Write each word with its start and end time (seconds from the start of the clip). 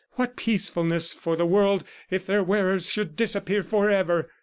What 0.13 0.35
peacefulness 0.35 1.13
for 1.13 1.35
the 1.35 1.45
world 1.45 1.83
if 2.09 2.25
their 2.25 2.43
wearers 2.43 2.89
should 2.89 3.15
disappear 3.15 3.61
forever! 3.61 4.27